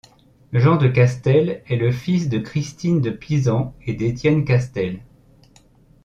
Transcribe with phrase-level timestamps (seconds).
[0.51, 5.01] Jean de Castel est le fils de Christine de Pisan et d'Étienne Castel.